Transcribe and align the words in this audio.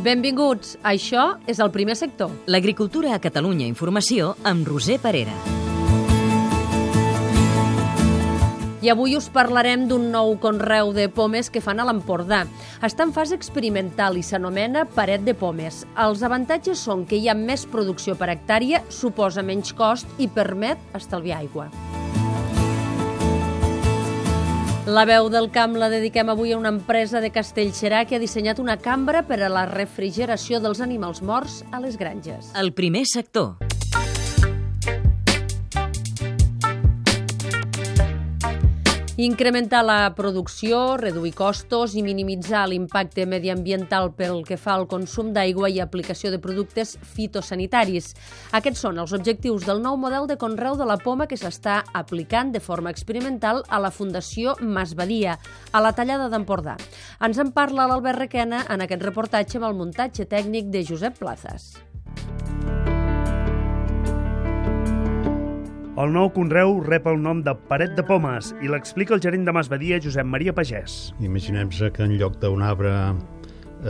Benvinguts. 0.00 0.78
Això 0.82 1.34
és 1.50 1.58
el 1.60 1.68
primer 1.74 1.96
sector. 1.98 2.30
L'agricultura 2.48 3.12
a 3.12 3.20
Catalunya 3.20 3.66
Informació 3.68 4.32
amb 4.48 4.64
Roser 4.68 4.96
Parera. 5.02 5.34
I 8.80 8.88
avui 8.88 9.12
us 9.18 9.28
parlarem 9.28 9.84
d'un 9.90 10.08
nou 10.08 10.38
conreu 10.40 10.94
de 10.96 11.10
pomes 11.12 11.52
que 11.52 11.60
fan 11.60 11.82
a 11.82 11.84
l'Empordà. 11.84 12.46
Està 12.80 13.04
en 13.04 13.12
fase 13.12 13.36
experimental 13.36 14.16
i 14.16 14.24
s'anomena 14.24 14.86
paret 14.88 15.20
de 15.26 15.36
pomes. 15.36 15.84
Els 16.00 16.24
avantatges 16.24 16.80
són 16.80 17.04
que 17.04 17.20
hi 17.20 17.28
ha 17.28 17.36
més 17.36 17.68
producció 17.68 18.16
per 18.16 18.32
hectàrea, 18.32 18.80
suposa 18.88 19.44
menys 19.44 19.76
cost 19.76 20.08
i 20.16 20.32
permet 20.32 20.80
estalviar 20.96 21.44
aigua. 21.44 21.68
La 24.86 25.04
veu 25.04 25.26
del 25.28 25.50
camp 25.52 25.74
la 25.76 25.90
dediquem 25.92 26.30
avui 26.32 26.54
a 26.54 26.58
una 26.58 26.70
empresa 26.72 27.20
de 27.20 27.28
Castellxerà 27.30 28.06
que 28.08 28.16
ha 28.16 28.22
dissenyat 28.22 28.62
una 28.62 28.78
cambra 28.80 29.20
per 29.28 29.42
a 29.44 29.50
la 29.52 29.66
refrigeració 29.68 30.60
dels 30.64 30.80
animals 30.80 31.20
morts 31.20 31.60
a 31.70 31.82
les 31.84 32.00
granges. 32.00 32.48
El 32.56 32.72
primer 32.72 33.04
sector. 33.04 33.69
Incrementar 39.20 39.82
la 39.84 40.14
producció, 40.16 40.96
reduir 40.96 41.34
costos 41.36 41.92
i 41.92 42.00
minimitzar 42.00 42.62
l'impacte 42.70 43.26
mediambiental 43.28 44.14
pel 44.16 44.38
que 44.48 44.56
fa 44.56 44.78
al 44.78 44.86
consum 44.88 45.34
d'aigua 45.36 45.68
i 45.68 45.76
aplicació 45.82 46.30
de 46.32 46.38
productes 46.40 46.94
fitosanitaris. 47.16 48.14
Aquests 48.56 48.80
són 48.86 48.96
els 49.02 49.12
objectius 49.12 49.66
del 49.68 49.82
nou 49.84 49.98
model 50.00 50.24
de 50.30 50.38
conreu 50.40 50.78
de 50.80 50.88
la 50.88 50.96
poma 51.04 51.26
que 51.28 51.36
s'està 51.36 51.82
aplicant 51.92 52.54
de 52.54 52.64
forma 52.64 52.88
experimental 52.96 53.60
a 53.68 53.82
la 53.84 53.92
Fundació 53.92 54.56
Masbadia, 54.62 55.36
a 55.68 55.84
la 55.84 55.92
tallada 55.92 56.30
d'Empordà. 56.32 56.78
Ens 57.20 57.44
en 57.44 57.52
parla 57.52 57.90
l'Albert 57.92 58.24
Requena 58.24 58.64
en 58.72 58.80
aquest 58.86 59.04
reportatge 59.04 59.60
amb 59.60 59.68
el 59.68 59.76
muntatge 59.84 60.24
tècnic 60.32 60.72
de 60.72 60.86
Josep 60.94 61.20
Plazas. 61.20 61.74
El 66.00 66.14
nou 66.14 66.30
conreu 66.32 66.78
rep 66.80 67.04
el 67.10 67.18
nom 67.20 67.42
de 67.44 67.52
Paret 67.68 67.90
de 67.92 68.00
Pomes 68.08 68.54
i 68.64 68.70
l'explica 68.72 69.12
el 69.12 69.20
gerent 69.20 69.42
de 69.44 69.52
Masbadia, 69.52 69.98
Josep 70.00 70.24
Maria 70.24 70.54
Pagès. 70.56 70.94
Imaginem-se 71.20 71.90
que 71.92 72.06
en 72.06 72.14
lloc 72.16 72.38
d'un 72.40 72.62
arbre 72.64 72.92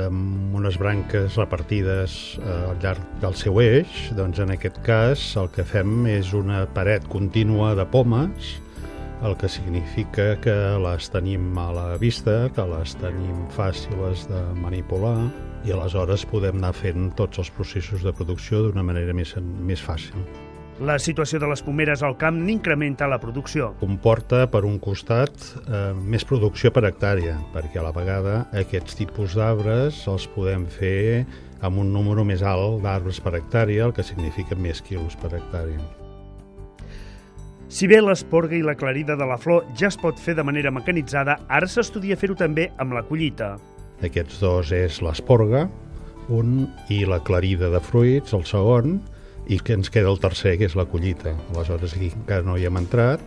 amb 0.00 0.56
unes 0.58 0.78
branques 0.80 1.38
repartides 1.38 2.16
eh, 2.40 2.48
al 2.72 2.82
llarg 2.82 3.04
del 3.22 3.38
seu 3.38 3.62
eix, 3.62 4.00
doncs 4.18 4.42
en 4.42 4.50
aquest 4.56 4.82
cas 4.86 5.28
el 5.38 5.52
que 5.54 5.62
fem 5.62 6.08
és 6.10 6.34
una 6.34 6.64
paret 6.74 7.06
contínua 7.14 7.76
de 7.78 7.86
pomes, 7.94 8.56
el 9.22 9.38
que 9.38 9.52
significa 9.52 10.32
que 10.42 10.58
les 10.82 11.10
tenim 11.14 11.54
a 11.62 11.70
la 11.76 11.88
vista, 12.02 12.48
que 12.56 12.66
les 12.74 12.98
tenim 12.98 13.46
fàcils 13.54 14.26
de 14.32 14.44
manipular 14.58 15.18
i 15.62 15.76
aleshores 15.76 16.26
podem 16.26 16.58
anar 16.58 16.74
fent 16.74 17.12
tots 17.14 17.38
els 17.38 17.54
processos 17.54 18.02
de 18.02 18.16
producció 18.16 18.66
d'una 18.66 18.82
manera 18.82 19.14
més, 19.14 19.36
més 19.62 19.84
fàcil. 19.84 20.49
La 20.80 20.94
situació 20.96 21.36
de 21.36 21.48
les 21.50 21.60
pomeres 21.60 22.00
al 22.00 22.14
camp 22.16 22.38
n'incrementa 22.40 23.04
la 23.04 23.18
producció. 23.20 23.74
Comporta, 23.82 24.46
per 24.48 24.62
un 24.64 24.78
costat, 24.80 25.34
eh, 25.68 25.92
més 25.92 26.24
producció 26.24 26.70
per 26.72 26.86
hectàrea, 26.88 27.34
perquè 27.52 27.76
a 27.76 27.84
la 27.84 27.92
vegada 27.92 28.46
aquests 28.56 28.96
tipus 28.96 29.34
d'arbres 29.36 29.98
els 30.08 30.24
podem 30.32 30.64
fer 30.64 31.26
amb 31.60 31.82
un 31.84 31.92
número 31.92 32.24
més 32.24 32.40
alt 32.40 32.80
d'arbres 32.80 33.20
per 33.20 33.34
hectàrea, 33.36 33.84
el 33.84 33.92
que 33.92 34.02
significa 34.02 34.56
més 34.56 34.80
quilos 34.80 35.16
per 35.20 35.34
hectàrea. 35.36 35.84
Si 37.68 37.86
bé 37.86 38.00
l'esporga 38.00 38.56
i 38.56 38.64
la 38.64 38.74
clarida 38.74 39.20
de 39.20 39.28
la 39.28 39.36
flor 39.36 39.68
ja 39.76 39.92
es 39.92 40.00
pot 40.00 40.18
fer 40.18 40.34
de 40.34 40.42
manera 40.42 40.72
mecanitzada, 40.72 41.42
ara 41.46 41.68
s'estudia 41.68 42.16
fer-ho 42.16 42.34
també 42.34 42.70
amb 42.78 42.96
la 42.96 43.04
collita. 43.04 43.58
Aquests 44.00 44.40
dos 44.40 44.72
és 44.72 45.02
l'esporga, 45.04 45.68
un, 46.30 46.70
i 46.88 47.04
la 47.04 47.20
clarida 47.20 47.68
de 47.68 47.84
fruits, 47.84 48.32
el 48.32 48.48
segon, 48.48 49.02
i 49.50 49.58
que 49.58 49.74
ens 49.74 49.90
queda 49.90 50.12
el 50.12 50.20
tercer, 50.22 50.54
que 50.60 50.68
és 50.70 50.76
la 50.78 50.86
collita. 50.86 51.34
Aleshores, 51.50 51.96
aquí 51.96 52.12
encara 52.14 52.46
no 52.46 52.54
hi 52.56 52.68
hem 52.68 52.78
entrat. 52.78 53.22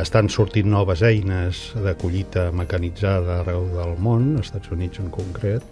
Estan 0.00 0.30
sortint 0.32 0.70
noves 0.72 1.02
eines 1.04 1.66
de 1.76 1.92
collita 2.00 2.46
mecanitzada 2.56 3.42
arreu 3.42 3.66
del 3.74 3.98
món, 4.00 4.30
als 4.38 4.48
Estats 4.48 4.72
Units 4.72 5.02
en 5.02 5.12
concret, 5.12 5.66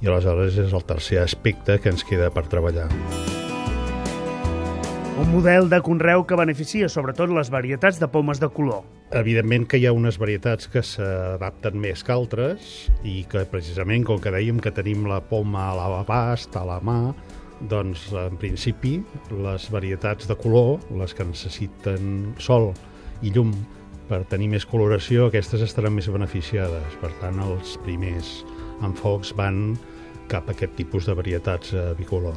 i 0.00 0.08
aleshores 0.08 0.56
és 0.56 0.72
el 0.72 0.88
tercer 0.88 1.20
aspecte 1.20 1.76
que 1.84 1.92
ens 1.92 2.06
queda 2.08 2.30
per 2.32 2.46
treballar. 2.48 2.88
Un 5.20 5.28
model 5.30 5.68
de 5.70 5.78
conreu 5.84 6.24
que 6.26 6.40
beneficia 6.40 6.88
sobretot 6.90 7.30
les 7.30 7.52
varietats 7.52 8.00
de 8.00 8.08
pomes 8.10 8.40
de 8.40 8.48
color. 8.50 8.82
Evidentment 9.14 9.68
que 9.68 9.78
hi 9.78 9.84
ha 9.86 9.92
unes 9.94 10.16
varietats 10.18 10.66
que 10.72 10.82
s'adapten 10.82 11.76
més 11.78 12.02
que 12.02 12.16
altres 12.16 12.74
i 13.06 13.20
que 13.30 13.44
precisament, 13.52 14.02
com 14.08 14.18
que 14.18 14.32
dèiem 14.34 14.58
que 14.58 14.72
tenim 14.74 15.04
la 15.06 15.20
poma 15.22 15.68
a 15.68 15.76
l'abast, 15.78 16.56
a 16.56 16.64
la 16.66 16.80
mà, 16.82 17.12
doncs 17.70 18.08
en 18.18 18.36
principi 18.40 18.98
les 19.30 19.68
varietats 19.72 20.28
de 20.28 20.36
color, 20.36 20.78
les 20.98 21.14
que 21.14 21.26
necessiten 21.28 22.34
sol 22.38 22.72
i 23.22 23.32
llum 23.34 23.54
per 24.08 24.22
tenir 24.28 24.50
més 24.52 24.66
coloració, 24.68 25.28
aquestes 25.28 25.62
estaran 25.64 25.94
més 25.96 26.10
beneficiades. 26.12 26.96
Per 27.00 27.10
tant, 27.22 27.38
els 27.40 27.78
primers 27.84 28.42
enfocs 28.84 29.32
van 29.38 29.78
cap 30.28 30.48
a 30.48 30.56
aquest 30.56 30.74
tipus 30.76 31.08
de 31.08 31.14
varietats 31.16 31.72
eh, 31.72 31.92
bicolor. 31.98 32.36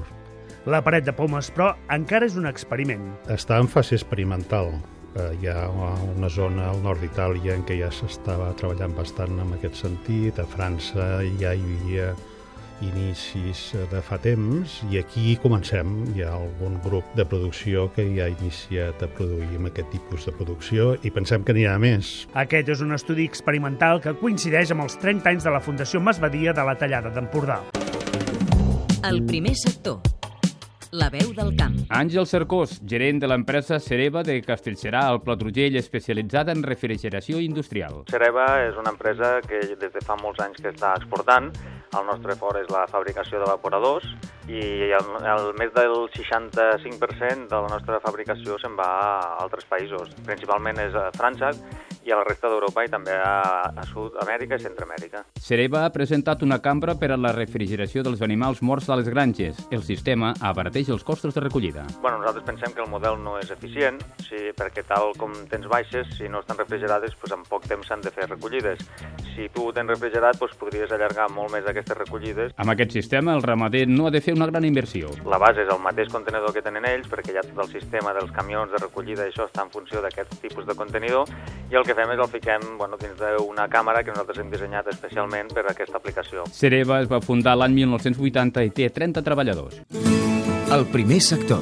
La 0.68 0.82
paret 0.84 1.06
de 1.08 1.14
pomes, 1.16 1.50
però, 1.56 1.72
encara 1.94 2.28
és 2.28 2.36
un 2.40 2.48
experiment. 2.48 3.04
Està 3.32 3.60
en 3.62 3.70
fase 3.72 3.96
experimental. 3.96 4.74
Eh, 5.16 5.30
hi 5.42 5.48
ha 5.52 5.68
una 5.72 6.30
zona 6.32 6.70
al 6.72 6.82
nord 6.84 7.04
d'Itàlia 7.04 7.56
en 7.56 7.64
què 7.68 7.80
ja 7.80 7.92
s'estava 7.92 8.52
treballant 8.60 8.96
bastant 8.98 9.40
en 9.40 9.54
aquest 9.56 9.80
sentit. 9.84 10.40
A 10.40 10.48
França 10.48 11.22
ja 11.40 11.54
hi 11.56 11.64
havia 11.78 12.12
inicis 12.86 13.72
de 13.92 14.02
fa 14.06 14.20
temps 14.22 14.80
i 14.92 15.00
aquí 15.02 15.36
comencem. 15.44 15.96
Hi 16.16 16.26
ha 16.26 16.34
algun 16.38 16.78
grup 16.84 17.08
de 17.18 17.26
producció 17.26 17.88
que 17.96 18.06
ja 18.16 18.28
ha 18.28 18.34
iniciat 18.34 19.04
a 19.04 19.10
produir 19.20 19.50
amb 19.60 19.72
aquest 19.72 19.92
tipus 19.94 20.28
de 20.28 20.36
producció 20.38 20.94
i 21.04 21.14
pensem 21.14 21.46
que 21.48 21.56
n'hi 21.58 21.68
ha 21.70 21.78
més. 21.82 22.28
Aquest 22.38 22.74
és 22.76 22.84
un 22.86 22.94
estudi 22.98 23.28
experimental 23.28 24.02
que 24.04 24.16
coincideix 24.20 24.74
amb 24.76 24.88
els 24.88 25.00
30 25.02 25.34
anys 25.34 25.48
de 25.48 25.56
la 25.56 25.64
Fundació 25.64 26.04
Masbadia 26.04 26.54
de 26.54 26.68
la 26.68 26.78
Tallada 26.78 27.14
d'Empordà. 27.14 27.62
El 29.08 29.24
primer 29.30 29.56
sector. 29.56 30.17
La 30.96 31.10
veu 31.12 31.34
del 31.36 31.50
camp. 31.60 31.74
Àngel 31.92 32.24
Cercós, 32.30 32.78
gerent 32.88 33.18
de 33.20 33.28
l'empresa 33.28 33.76
Cereva 33.84 34.22
de 34.24 34.38
Castellserà, 34.46 35.02
al 35.10 35.20
Platrugell, 35.20 35.76
especialitzada 35.76 36.54
en 36.56 36.64
refrigeració 36.64 37.42
industrial. 37.44 38.06
Cereva 38.08 38.46
és 38.64 38.78
una 38.80 38.94
empresa 38.96 39.42
que 39.44 39.60
des 39.74 39.92
de 39.92 40.04
fa 40.06 40.16
molts 40.22 40.40
anys 40.46 40.62
que 40.64 40.72
està 40.72 40.94
exportant. 40.96 41.50
El 41.92 42.08
nostre 42.08 42.38
fort 42.40 42.62
és 42.62 42.72
la 42.72 42.86
fabricació 42.88 43.42
d'evaporadors 43.42 44.08
i 44.48 44.64
el, 44.96 45.12
el 45.28 45.52
més 45.60 45.74
del 45.76 46.08
65% 46.16 47.52
de 47.52 47.62
la 47.66 47.74
nostra 47.74 48.00
fabricació 48.00 48.56
se'n 48.64 48.80
va 48.80 48.88
a 48.88 49.36
altres 49.44 49.68
països. 49.68 50.16
Principalment 50.24 50.80
és 50.88 50.96
a 50.96 51.10
França 51.20 51.52
i 52.08 52.12
a 52.12 52.16
la 52.16 52.24
resta 52.24 52.48
d'Europa 52.48 52.86
i 52.88 52.92
també 52.92 53.12
a, 53.20 53.68
a 53.68 53.84
Sud-amèrica 53.90 54.56
i 54.56 54.64
Centroamèrica. 54.64 55.26
Cereva 55.44 55.84
ha 55.84 55.92
presentat 55.92 56.46
una 56.46 56.62
cambra 56.64 56.96
per 56.96 57.12
a 57.12 57.20
la 57.20 57.34
refrigeració 57.36 58.04
dels 58.08 58.24
animals 58.24 58.64
morts 58.64 58.88
a 58.90 58.96
les 58.96 59.10
granges. 59.12 59.60
El 59.76 59.84
sistema 59.84 60.34
abarateix 60.40 60.94
els 60.96 61.04
costos 61.04 61.36
de 61.36 61.44
recollida. 61.44 61.84
Bueno, 62.02 62.22
nosaltres 62.22 62.48
pensem 62.48 62.74
que 62.74 62.86
el 62.86 62.92
model 62.92 63.20
no 63.24 63.36
és 63.42 63.52
eficient, 63.52 64.00
sí, 64.24 64.54
perquè 64.56 64.86
tal 64.88 65.12
com 65.20 65.36
tens 65.52 65.68
baixes, 65.68 66.16
si 66.16 66.32
no 66.32 66.46
estan 66.46 66.64
refrigerades, 66.64 67.18
doncs 67.20 67.36
en 67.36 67.50
poc 67.52 67.68
temps 67.68 67.92
s'han 67.92 68.06
de 68.06 68.14
fer 68.16 68.30
recollides. 68.32 68.88
Si 69.38 69.50
tu 69.54 69.68
ho 69.68 69.72
tens 69.72 69.92
refrigerat, 69.92 70.40
doncs 70.42 70.56
podries 70.58 70.90
allargar 70.90 71.28
molt 71.30 71.52
més 71.54 71.66
aquestes 71.70 71.94
recollides. 72.00 72.56
Amb 72.58 72.72
aquest 72.74 72.96
sistema, 72.96 73.36
el 73.38 73.44
ramader 73.46 73.84
no 73.86 74.08
ha 74.08 74.12
de 74.16 74.22
fer 74.26 74.34
una 74.34 74.48
gran 74.50 74.66
inversió. 74.66 75.12
La 75.30 75.38
base 75.38 75.62
és 75.62 75.70
el 75.70 75.78
mateix 75.84 76.10
contenidor 76.10 76.56
que 76.56 76.64
tenen 76.66 76.88
ells, 76.90 77.06
perquè 77.12 77.36
ja 77.36 77.44
tot 77.46 77.62
el 77.68 77.70
sistema 77.70 78.16
dels 78.18 78.34
camions 78.34 78.74
de 78.74 78.82
recollida 78.82 79.28
i 79.28 79.30
això 79.30 79.46
està 79.46 79.68
en 79.68 79.70
funció 79.70 80.02
d'aquest 80.02 80.34
tipus 80.42 80.66
de 80.66 80.74
contenidor, 80.74 81.30
i 81.70 81.78
el 81.78 81.86
que 81.86 81.94
fem 81.94 82.16
és 82.16 82.26
el 82.26 82.32
fiquem 82.34 82.66
bueno, 82.82 82.98
dins 82.98 83.14
d'una 83.22 83.70
càmera 83.70 84.02
que 84.02 84.16
nosaltres 84.16 84.42
hem 84.42 84.50
dissenyat 84.50 84.90
especialment 84.96 85.54
per 85.54 85.68
a 85.68 85.76
aquesta 85.76 86.02
aplicació. 86.02 86.50
Cereva 86.50 87.04
es 87.06 87.14
va 87.14 87.22
fundar 87.22 87.54
l'any 87.62 87.78
1980 87.84 88.66
i 88.66 88.74
té 88.74 88.90
30 88.90 89.22
treballadors. 89.22 89.84
El 90.74 90.90
primer 90.90 91.22
sector. 91.22 91.62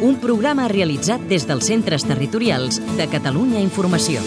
Un 0.00 0.16
programa 0.24 0.64
realitzat 0.72 1.28
des 1.28 1.44
dels 1.44 1.68
centres 1.68 2.08
territorials 2.08 2.80
de 2.96 3.10
Catalunya 3.12 3.60
Informació. 3.60 4.24